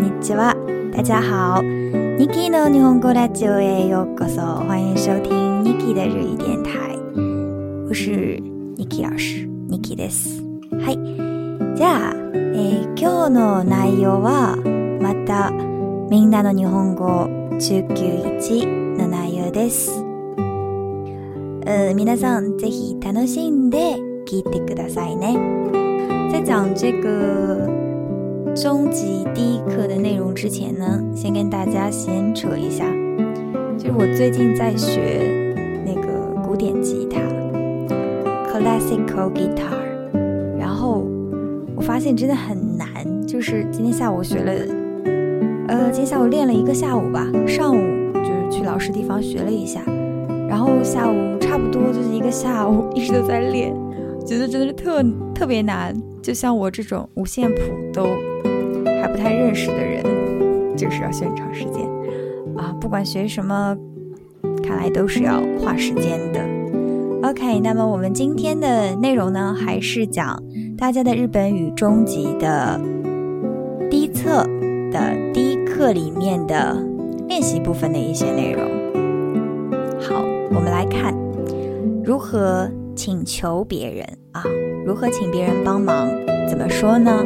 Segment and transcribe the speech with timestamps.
[0.00, 0.54] にちは，
[0.94, 5.62] 大家好 n i の日本語ラジオへようこそ，欢迎收听
[5.94, 6.70] 的日语电台。
[7.86, 8.38] 我是
[8.78, 8.88] 老
[9.18, 9.46] 师
[9.94, 10.42] です。
[10.80, 10.98] はい、
[11.76, 14.56] じゃあ、えー、今日の内容は
[15.02, 15.50] また
[16.08, 17.26] みんなの日本語
[17.58, 19.90] 191の内容です。
[21.66, 23.96] 呃，皆さんぜひ楽しんで
[24.26, 25.36] 聞いてくださいね。
[26.32, 27.79] 在讲这个。
[28.54, 32.84] 中级第一课的内容之前呢，先跟大家闲扯一下，
[33.78, 35.54] 就是我最近在学
[35.86, 37.20] 那个古典吉他
[38.52, 39.78] （classical guitar），
[40.58, 41.06] 然后
[41.76, 42.86] 我发现真的很难。
[43.26, 44.52] 就是今天下午学了，
[45.68, 47.80] 呃，今天下午练了一个下午吧，上午
[48.12, 49.80] 就是去老师地方学了一下，
[50.48, 53.72] 然后下午差不多就是一个下午 一直都在练，
[54.26, 55.04] 觉得真的是特
[55.34, 55.94] 特别难。
[56.20, 57.60] 就像我这种五线谱
[57.94, 58.29] 都。
[59.22, 60.02] 太认识的人，
[60.76, 61.86] 就是要学很长时间，
[62.56, 63.76] 啊，不管学什么，
[64.66, 66.40] 看来都是要花时间的。
[67.28, 70.42] OK，那么我们今天的内容呢，还是讲
[70.78, 72.80] 大家的日本语中级的
[73.90, 74.42] 第一册
[74.90, 76.74] 的第一课里面的
[77.28, 78.62] 练习部分的一些内容。
[80.00, 81.12] 好，我们来看
[82.02, 84.42] 如何请求别人啊，
[84.86, 86.08] 如何请别人帮忙，
[86.48, 87.22] 怎么说呢？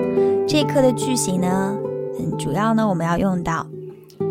[0.47, 1.78] 这课的句型呢？
[2.19, 3.67] 嗯，主要呢，我们要用到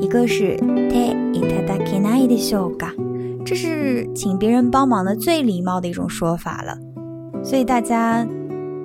[0.02, 0.56] 一个是
[0.90, 2.90] “te i t a d a k i n a i d s g a
[3.46, 6.78] 这是请别人帮忙的最礼貌的一种说法了。
[7.44, 8.26] 所以大家，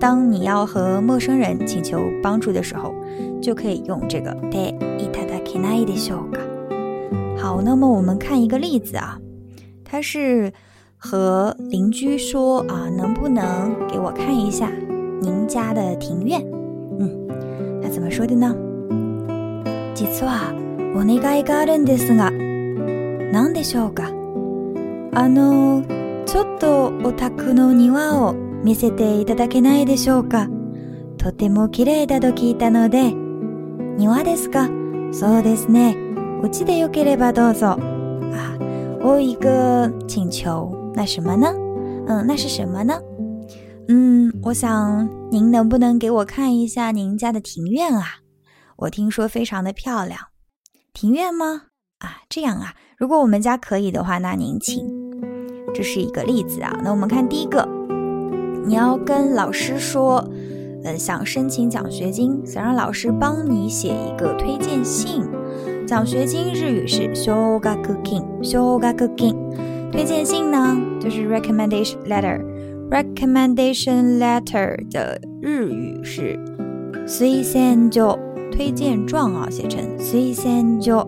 [0.00, 2.92] 当你要和陌生人请求帮助的时候，
[3.40, 7.36] 就可以用这个 “te i t a d a k i n a i d s g a
[7.38, 9.16] 好，那么我们看一个例子啊，
[9.84, 10.52] 他是
[10.96, 14.68] 和邻居说啊，能不能给我看一下
[15.22, 16.44] 您家的庭院？
[16.98, 17.16] 嗯，
[17.80, 18.52] 那怎么说的呢？
[19.98, 20.52] 実は
[20.94, 24.04] お願いがあるんですが、何でしょうか
[25.12, 25.84] あの、
[26.24, 30.48] ちょっとお宅の庭を見せていただけないでしょうか
[31.16, 33.12] とても綺麗だと聞いたので、
[33.96, 34.68] 庭ですか
[35.12, 35.96] そうですね。
[36.44, 37.70] うちでよければどうぞ。
[37.80, 38.56] あ、
[39.02, 40.70] おい个请求。
[40.94, 41.52] 那什么呢
[42.08, 43.00] 嗯，那是什么呢
[43.88, 48.02] 嗯，我想您能不能给我看一下您家的庭院啊？
[48.78, 50.16] 我听说非常的漂亮，
[50.94, 51.62] 庭院吗？
[51.98, 52.74] 啊，这样啊。
[52.96, 54.86] 如果我们家可以的话，那您请。
[55.74, 56.78] 这是一个例子啊。
[56.84, 57.68] 那我们看第一个，
[58.64, 60.24] 你要跟老师说，
[60.84, 65.24] 呃，想申请奖学金，想让老师帮你写一个推荐信。
[65.84, 69.32] 奖学金日语是 shoga k o k i n s h o g a k o k i
[69.32, 76.38] n 推荐信呢，就是 recommendation letter，recommendation letter 的日语是
[77.08, 78.16] 推荐书。
[78.50, 81.06] 推薦状を写成推薦状。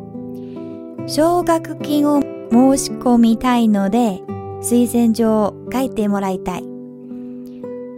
[1.07, 2.21] 奨学金を
[2.51, 4.21] 申し込みたいので、
[4.63, 6.63] 推薦状を書いてもらいたい。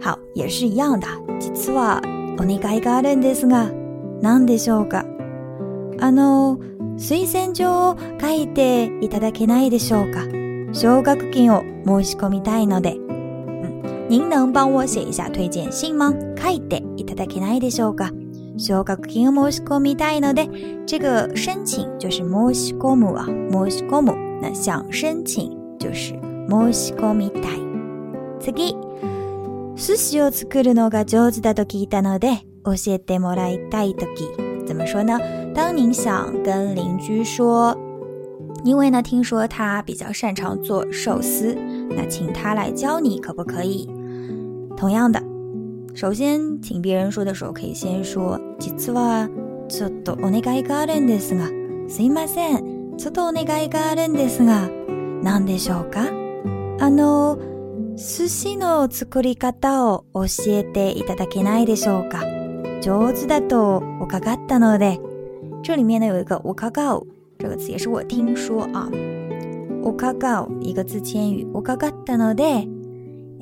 [0.01, 1.07] 好、也是一样だ。
[1.39, 2.01] 実は
[2.37, 3.71] お願いがあるんですが、
[4.21, 5.05] 何でしょうか
[5.99, 6.57] あの、
[6.97, 10.25] 推薦状を書いていただけないでしょうか
[10.73, 12.97] 奨学金を申し込みたいので。
[14.09, 16.13] 您能帮我写一下推薦信吗？
[16.37, 18.11] 書いていただけないでしょうか
[18.57, 20.47] 学金を申し込みたいので、
[20.85, 24.13] 这个申请就是申し込む啊，申し込む。
[24.41, 25.49] 那想申请
[25.79, 26.13] 就是
[26.49, 27.61] 申し込むたい。
[28.39, 28.75] 次、
[29.75, 34.23] 寿司を作るのが上手だと聞いたので、教えてもらいたいとき，
[34.67, 35.19] 怎么说呢？
[35.55, 37.75] 当您想跟邻居说，
[38.63, 41.55] 因为呢听说他比较擅长做寿司，
[41.95, 43.89] 那请他来教你可不可以？
[44.77, 45.21] 同样的。
[45.95, 49.29] 首先请别人说的时候，可以先说実は
[49.69, 51.47] ちょっとお願いがあるんですが、
[51.87, 54.67] すいません、ちょっとお願いがあるんですが、
[55.21, 56.05] 何でしょうか？
[56.79, 57.37] あの
[57.95, 62.23] 寿司の作り方を教えていただけないでしょうか？
[62.81, 64.99] 上手だと伺ったので。
[65.65, 67.07] 这里面呢有一个おかがう”
[67.39, 68.89] 这个词，也是我听说啊
[69.85, 72.67] o k a g 一个字谦语 o k a g a ので。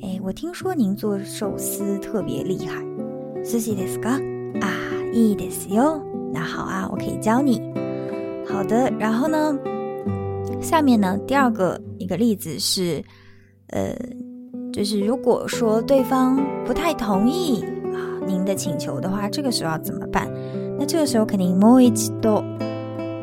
[0.02, 2.82] 哎，我听说您做寿司特别厉害，
[3.44, 4.10] す e ですか？
[4.60, 4.68] 啊，
[5.14, 6.02] いいですよ。
[6.34, 7.60] 那好啊，我可以教你。
[8.46, 9.56] 好的，然后呢？
[10.60, 11.16] 下面呢？
[11.26, 13.00] 第二个一个例子是，
[13.68, 13.94] 呃，
[14.72, 17.62] 就是如果说对方不太同意
[17.94, 20.28] 啊您的请求的话，这个时候要怎么办？
[20.78, 21.90] 那这个时候肯定もう一
[22.20, 22.42] 度、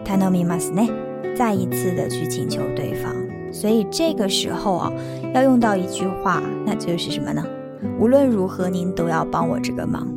[0.05, 0.89] たのみますね，
[1.35, 3.28] 再一次的去请求对方。
[3.51, 4.91] 所以这个时候啊，
[5.33, 7.43] 要用到一句话，那就是什么呢？
[7.99, 10.07] 无论如何，您都要帮我这个忙。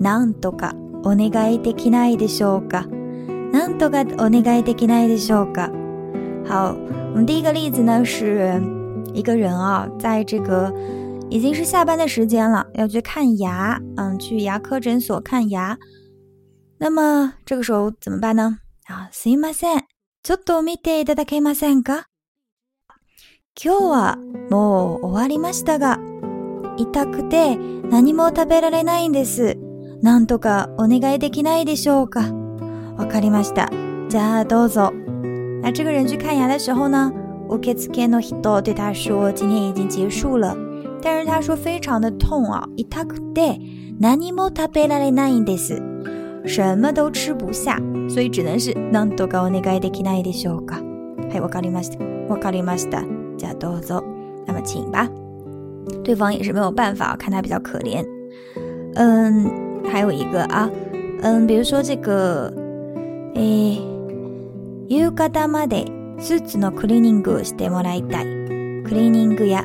[0.00, 0.72] なんとか
[1.02, 2.86] お願いできないでしょうか？
[3.52, 5.70] なんとかお願いできないでしょうか？
[6.46, 6.74] 好，
[7.12, 8.60] 我们第一个例子呢是，
[9.12, 10.72] 一个人啊，在这个
[11.28, 15.76] 已经是下班的时间了，要去看牙，嗯，去牙科诊所看牙。
[16.78, 18.58] 那么这个时候怎么办呢？
[18.86, 19.82] 啊，すいません。
[20.22, 22.06] ちょっと見ていただけませんか？
[23.62, 24.16] 今日は
[24.48, 25.98] もう終わりましたが、
[26.76, 29.58] 痛くて何も食べられないんです。
[30.02, 32.32] なんとかお願いできないでしょうか。
[32.96, 33.68] わかりました。
[34.08, 34.92] じゃあどうぞ。
[35.62, 37.12] 那这个人去看牙的时候呢，
[37.48, 40.56] 受付の人对他说：“今天已经结束了。”
[41.02, 43.58] 但是他说非常的痛啊，痛くて
[44.00, 45.82] 何も食べられないんです。
[46.46, 47.76] 什么都吃不下，
[48.08, 50.76] 所以只能是なんとかお願いできないでしょうか。
[51.30, 51.98] はい、わかりました。
[52.32, 53.19] わかりました。
[53.40, 54.02] 家都走，
[54.46, 55.08] 那么请吧。
[56.04, 58.04] 对方也是没有办法，看他比较可怜。
[58.96, 59.50] 嗯，
[59.90, 60.68] 还有一个啊，
[61.22, 62.52] 嗯，比如说这个，
[63.34, 63.80] 诶，
[64.88, 65.86] 夕方まで
[66.18, 68.26] スーツのクリーニングしてもらいたい。
[68.84, 69.64] クリーニング呀，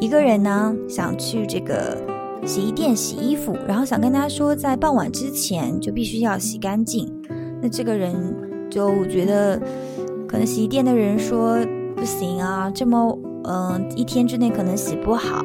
[0.00, 1.98] 一个人呢想去这个
[2.46, 7.06] 洗衣店洗衣服，然后想跟他说，在傍晚之前就必须要洗干净。
[7.60, 8.14] 那这个人
[8.70, 9.60] 就觉得，
[10.28, 11.58] 可能洗衣店的人说。
[12.02, 15.40] 不行啊，这么嗯，一天之内可能洗不好，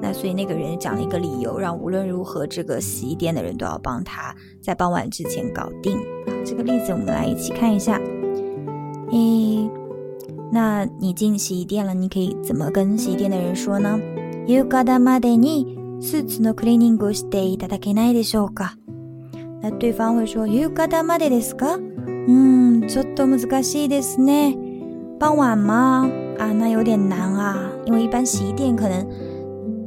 [0.00, 5.96] 那所以那个人讲了一个理由，让无论如何这个洗衣店的人都要帮他，在傍晚之前搞定。
[6.44, 8.00] 这个例子我们来一起看一下。
[9.12, 9.70] 诶，
[10.50, 13.96] 那你进洗衣店了，你可以怎么跟洗衣店的人说呢？
[19.62, 21.78] 那对方会说“有かたまでですか？”
[22.26, 24.58] 嗯，ちょっと難しいですね。
[25.22, 26.04] 傍晚吗？
[26.40, 29.06] 啊，那有点难啊，因为一般洗衣店可能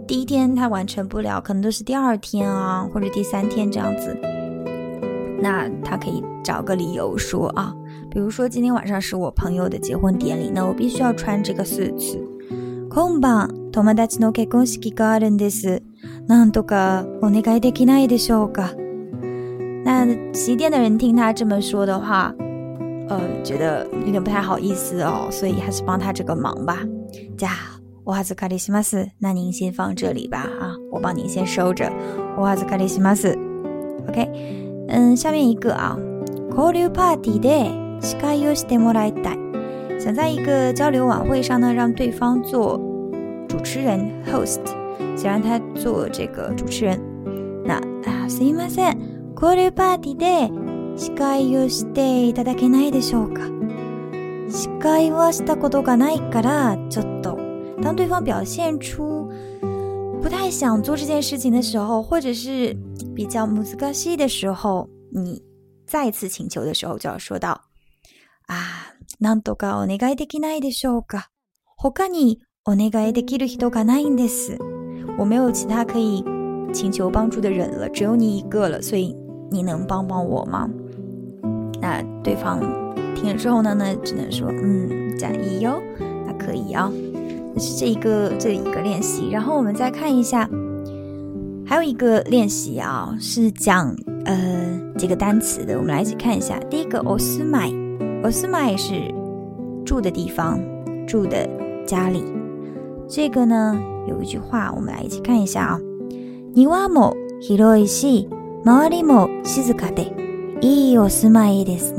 [0.07, 4.17] 第一天他完成不了，可能都是第二天啊或者第三天这样子。
[5.41, 7.75] 那他可以找个理由说啊，
[8.09, 12.15] 比如说今天晚上是我朋友的结婚典礼，那我必须要穿这个 suits。
[12.89, 15.81] 今晩友達ちの結婚式があるんです。
[16.29, 18.69] なんとかお願いできないでしょうか？
[19.83, 22.33] 那洗衣店的人听他这么说的话。
[23.09, 26.77] 呃，觉得有点不太好意思哦，所以还是帮他这个忙吧。
[27.37, 27.49] じゃ、
[28.05, 29.07] おはずかりします。
[29.19, 31.91] 那您先放这里吧，啊，我帮你先收着。
[32.37, 33.37] おはずかりします。
[34.09, 34.27] OK。
[34.87, 35.97] 嗯，下面一个啊，
[36.55, 39.39] 交流パーティーで、司会をしてもらいたい。
[39.99, 42.77] 想在一个交流晚会上呢，让对方做
[43.47, 43.99] 主持人
[44.31, 44.59] （host），
[45.15, 46.99] 想让他做这个主持人。
[47.63, 47.79] 那、
[48.27, 48.97] すみません、
[49.35, 50.64] 交流パーティーで。
[50.97, 53.41] 司会をしていただけないでしょうか
[54.49, 57.37] 司会はしたことがないから、ちょっと、
[57.83, 59.03] 当对方表现出
[60.21, 62.73] 不太想做这件事情的时候，或者是
[63.13, 65.43] 比较難しい的时候，你
[65.85, 67.61] 再次请求的时候就要说到
[68.47, 71.25] 啊，なんとかお願いできないでしょうか。
[71.77, 74.57] 他にお願いできる人がないんです。
[75.17, 76.23] 我没有其他可以
[76.73, 79.13] 请求帮助的人了，只有你一个了，所以
[79.51, 80.69] 你能帮帮我吗？
[81.85, 82.59] 那对方
[83.13, 83.75] 听了之后呢？
[83.77, 85.79] 那只能说，嗯，讲一哟，
[86.25, 86.91] 那可以啊。
[87.57, 89.29] 是这一个这一个练习。
[89.31, 90.49] 然后我们再看一下，
[91.65, 94.35] 还有一个练习啊，是讲呃
[94.97, 95.73] 几个单词的。
[95.77, 96.57] 我们来一起看一下。
[96.71, 97.71] 第一个，奥斯迈，
[98.23, 98.93] 奥斯迈是
[99.85, 100.59] 住的地方，
[101.07, 101.47] 住的
[101.85, 102.23] 家里。
[103.07, 105.79] 这个呢，有一句话，我们来一起看一下啊。
[106.55, 108.27] 庭も広いし、
[108.65, 110.24] 周りも静かで。
[110.61, 111.97] 咦，我司马有点酸。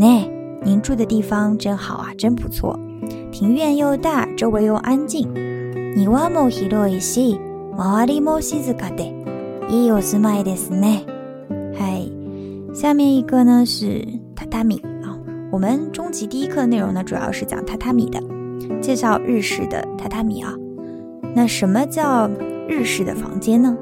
[0.65, 2.79] 您住的地方真好啊，真不错，
[3.31, 5.29] 庭院又大，周围又安静。
[5.95, 7.39] 你も広いし、
[7.77, 9.13] 周りも静かで、
[9.69, 11.05] いいお住まいですね。
[11.79, 12.03] 嗨，
[12.75, 14.03] 下面一个呢是
[14.35, 15.17] 榻榻米啊。
[15.53, 18.19] 我们中级第一课的内容呢，主要是讲榻榻米的，
[18.81, 20.55] 介绍日式的榻榻米啊。
[21.35, 22.27] 那什么叫
[22.67, 23.77] 日式的房间呢？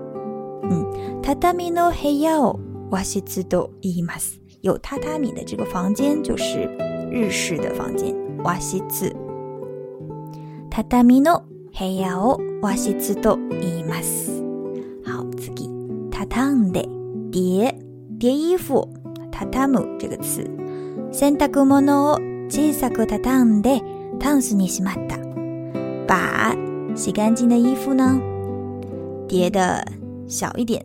[0.65, 0.85] 嗯，
[1.23, 2.59] 榻榻米の部屋を
[2.91, 4.44] 和室といます。
[4.65, 6.65] 有榻榻米的这个房间就是
[7.13, 8.15] 日式的房间。
[8.45, 9.15] 瓦西字，
[10.71, 11.43] 榻榻米呢？
[11.73, 14.31] 嘿呀哦，瓦西字都 imas。
[15.05, 15.65] 好，次句，
[16.11, 16.87] 榻榻的
[17.31, 17.75] 叠
[18.19, 18.87] 叠衣服，
[19.33, 20.47] 榻榻米这个词。
[21.11, 22.19] 洗濯物を
[22.49, 23.81] 小さくたたんで
[24.19, 25.17] タンスにしまった。
[26.07, 26.57] 把
[26.97, 28.21] 洗干净的衣服呢？
[29.29, 29.87] 叠的
[30.27, 30.85] 小一点。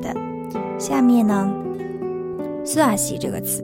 [0.00, 0.14] 的
[0.78, 1.50] 下面呢
[2.64, 3.62] ，“苏亚西这个词，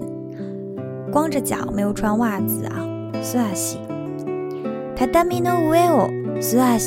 [1.11, 2.83] 光着脚没有穿袜子啊
[3.23, 3.77] ，“スアシ”。
[4.97, 6.09] タタミの上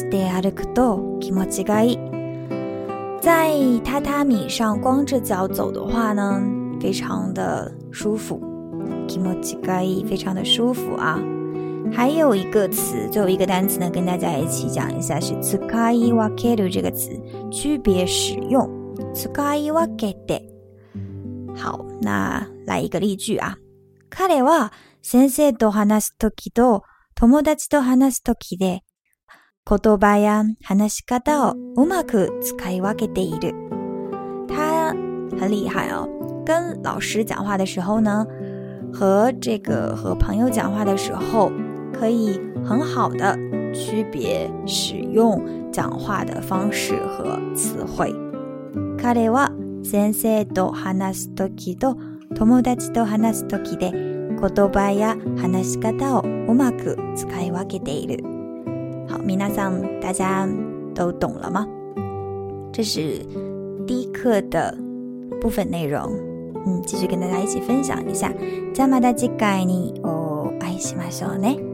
[0.09, 1.99] で歩くと気持ちがいい。
[3.21, 3.51] 在
[3.83, 6.41] 榻榻米上光着脚走的话呢，
[6.81, 8.39] 非常的舒服，
[9.07, 11.19] 気持ちがいい，非常的舒服啊。
[11.91, 17.09] 还有一个词，最后一个单词呢，跟大家一起讲一下是“つか k はける”这个词，
[17.51, 18.78] 区别使用。
[19.19, 20.45] 使い分けて。
[21.61, 23.57] 好、那来一个例句啊。
[24.09, 24.71] 彼は
[25.01, 26.83] 先生と話すときと
[27.15, 28.83] 友達と話すときで
[29.67, 33.53] 言葉や話し方をうまく使い分けている。
[34.47, 34.93] 他
[35.38, 36.07] 很厉害哦。
[36.45, 38.25] 跟老师讲话的时候呢，
[38.93, 41.51] 和这个和朋友讲话的时候，
[41.93, 43.35] 可以很好的
[43.73, 48.11] 区别使用讲话的方式和词汇。
[49.01, 49.51] 彼は
[49.83, 51.95] 先生と話す時と
[52.35, 58.21] 友達と話す時で言葉や話し方をうまく使い分けている。
[59.09, 60.45] 好，皆さん、大家
[60.95, 61.65] 都懂了吗？
[62.73, 63.19] 这是
[63.87, 64.77] 第一课的
[65.41, 66.03] 部分内容。
[66.67, 68.31] 嗯，继续跟大家一起分享一下。
[68.73, 71.68] じゃあまた次回にお会いしましょうね。